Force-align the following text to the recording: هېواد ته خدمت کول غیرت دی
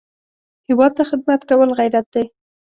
هېواد 0.67 0.91
ته 0.97 1.03
خدمت 1.09 1.41
کول 1.49 1.69
غیرت 1.79 2.07
دی 2.13 2.23